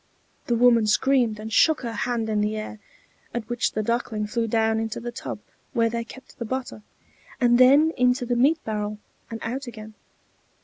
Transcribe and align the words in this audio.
The 0.47 0.55
woman 0.55 0.87
screamed 0.87 1.39
and 1.39 1.53
shook 1.53 1.81
her 1.81 1.91
hand 1.93 2.27
in 2.27 2.41
the 2.41 2.57
air, 2.57 2.79
at 3.35 3.47
which 3.47 3.73
the 3.73 3.83
Duckling 3.83 4.25
flew 4.25 4.47
down 4.47 4.79
into 4.79 4.99
the 4.99 5.11
tub 5.11 5.37
where 5.73 5.91
they 5.91 6.03
kept 6.03 6.39
the 6.39 6.43
butter, 6.43 6.81
and 7.39 7.59
then 7.59 7.91
into 7.95 8.25
the 8.25 8.35
meal 8.35 8.55
barrel 8.65 8.97
and 9.29 9.37
out 9.43 9.67
again. 9.67 9.93